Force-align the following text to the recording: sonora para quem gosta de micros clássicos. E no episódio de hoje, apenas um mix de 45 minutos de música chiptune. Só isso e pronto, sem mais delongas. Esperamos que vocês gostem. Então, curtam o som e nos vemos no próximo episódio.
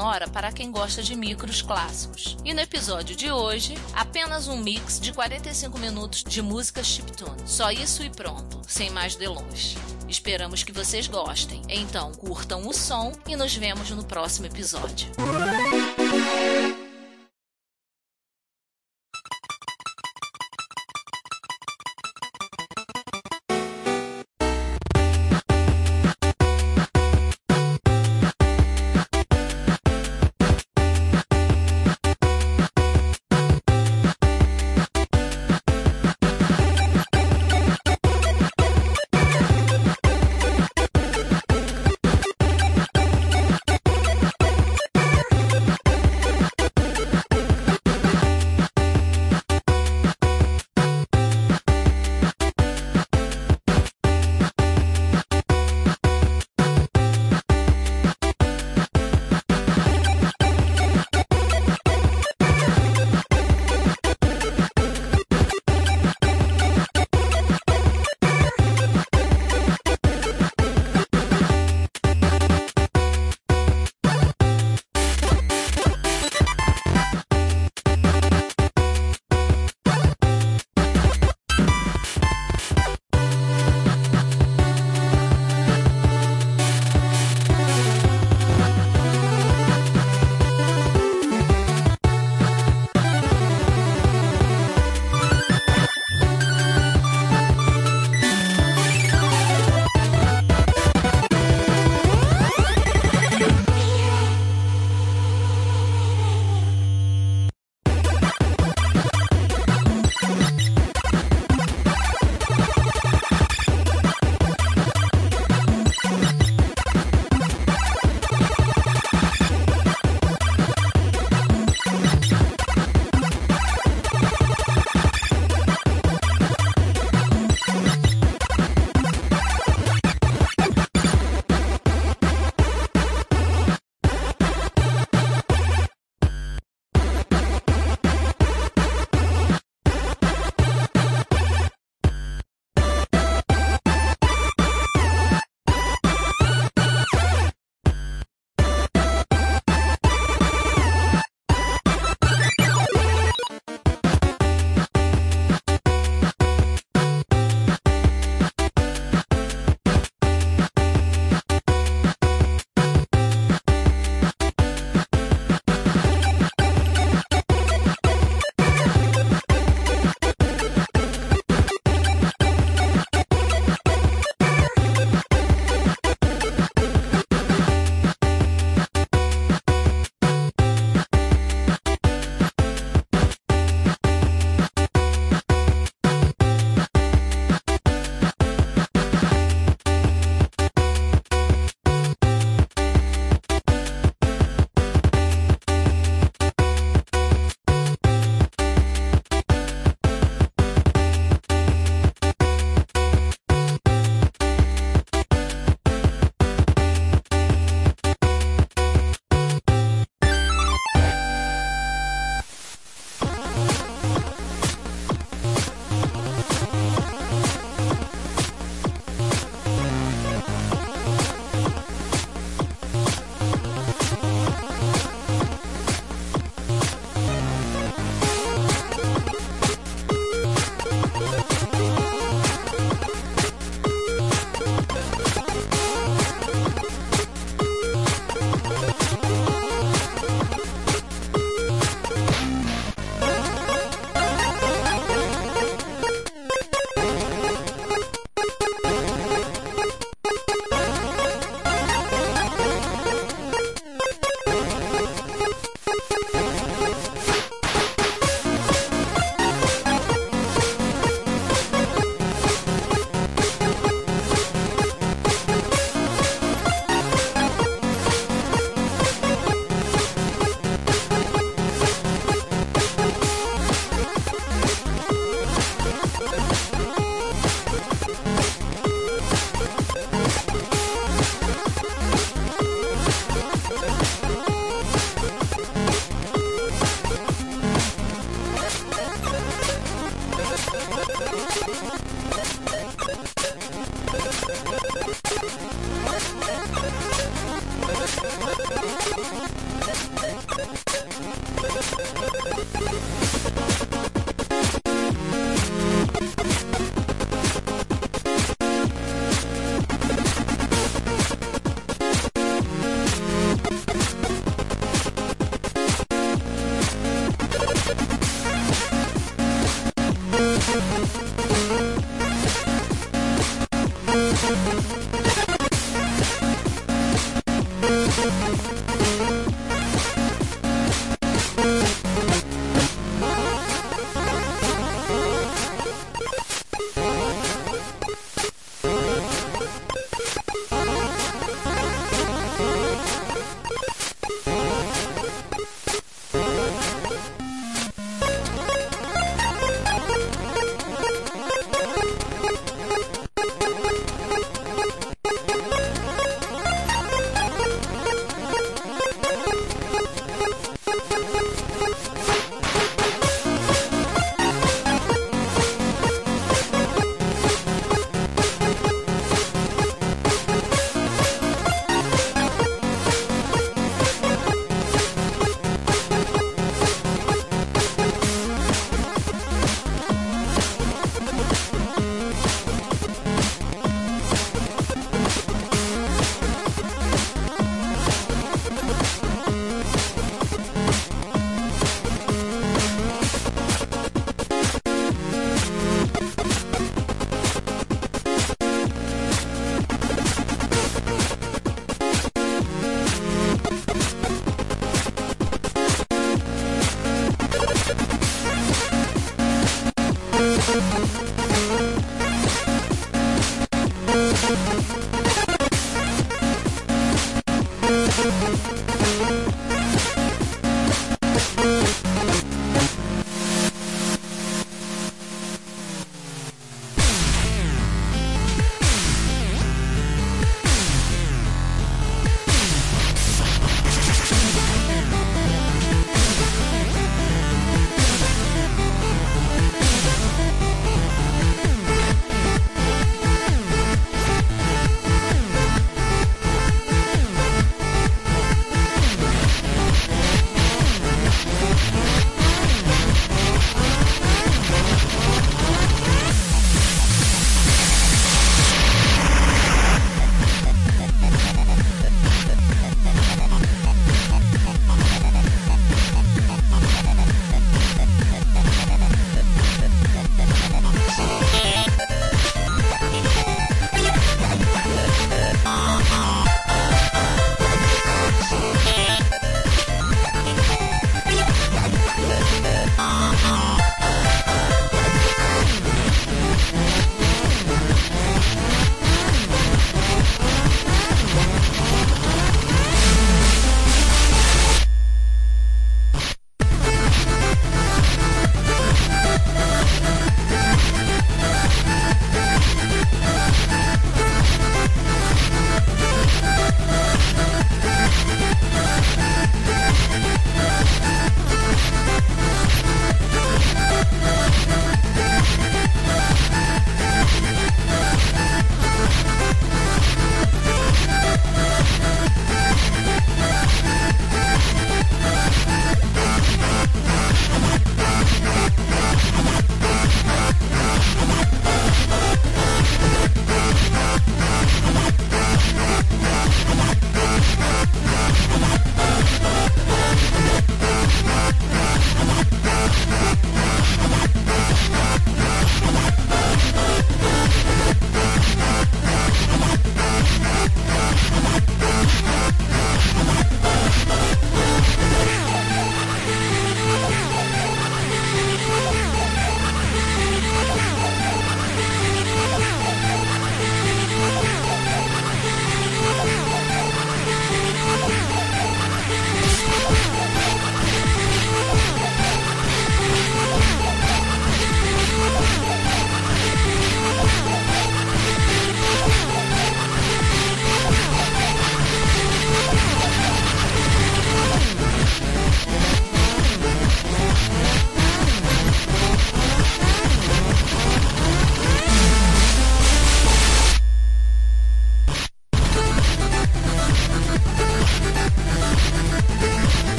sonora 0.00 0.28
para 0.28 0.50
quem 0.50 0.70
gosta 0.70 1.02
de 1.02 1.14
micros 1.14 1.60
clássicos. 1.60 2.38
E 2.42 2.54
no 2.54 2.60
episódio 2.60 3.14
de 3.14 3.30
hoje, 3.30 3.74
apenas 3.94 4.48
um 4.48 4.56
mix 4.56 4.98
de 4.98 5.12
45 5.12 5.78
minutos 5.78 6.24
de 6.24 6.40
música 6.40 6.82
chiptune. 6.82 7.42
Só 7.44 7.70
isso 7.70 8.02
e 8.02 8.08
pronto, 8.08 8.62
sem 8.66 8.88
mais 8.88 9.14
delongas. 9.14 9.74
Esperamos 10.08 10.62
que 10.62 10.72
vocês 10.72 11.06
gostem. 11.06 11.60
Então, 11.68 12.12
curtam 12.12 12.66
o 12.66 12.72
som 12.72 13.12
e 13.28 13.36
nos 13.36 13.54
vemos 13.54 13.90
no 13.90 14.02
próximo 14.02 14.46
episódio. 14.46 15.06